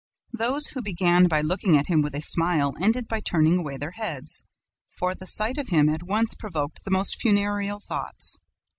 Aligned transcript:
Those 0.33 0.69
who 0.69 0.81
began 0.81 1.27
by 1.27 1.41
looking 1.41 1.77
at 1.77 1.85
him 1.85 2.01
with 2.01 2.15
a 2.15 2.23
smile 2.23 2.73
ended 2.81 3.07
by 3.07 3.19
turning 3.19 3.59
away 3.59 3.77
their 3.77 3.91
heads, 3.91 4.43
for 4.89 5.13
the 5.13 5.27
sight 5.27 5.59
of 5.59 5.67
him 5.67 5.89
at 5.89 6.01
once 6.01 6.33
provoked 6.33 6.83
the 6.83 6.89
most 6.89 7.21
funereal 7.21 7.79
thoughts. 7.79 8.37